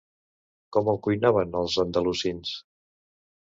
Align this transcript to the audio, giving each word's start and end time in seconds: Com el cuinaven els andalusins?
Com 0.77 0.89
el 0.93 0.97
cuinaven 1.07 1.53
els 1.61 1.77
andalusins? 1.85 2.55